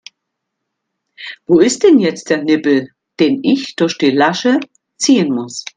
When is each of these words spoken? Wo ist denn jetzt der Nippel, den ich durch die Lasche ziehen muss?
Wo 1.45 1.59
ist 1.59 1.83
denn 1.83 1.99
jetzt 1.99 2.31
der 2.31 2.43
Nippel, 2.43 2.89
den 3.19 3.43
ich 3.43 3.75
durch 3.75 3.99
die 3.99 4.09
Lasche 4.09 4.59
ziehen 4.97 5.31
muss? 5.31 5.63